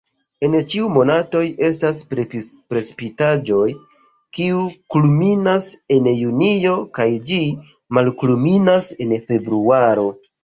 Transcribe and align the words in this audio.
En 0.45 0.53
ĉiuj 0.73 0.85
monatoj 0.93 1.41
estas 1.65 1.97
precipitaĵoj, 2.13 3.65
kiu 4.37 4.63
kulminas 4.95 5.67
en 5.97 6.09
junio 6.21 6.73
kaj 6.99 7.07
ĝi 7.33 7.39
malkulminas 7.99 8.89
en 9.07 9.13
februaro. 9.29 10.07